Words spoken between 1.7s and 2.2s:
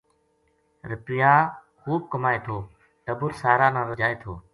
خوب